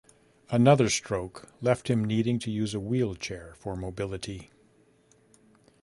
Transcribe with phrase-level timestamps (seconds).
[0.49, 4.49] Another stroke left him needing to use a wheelchair for mobility.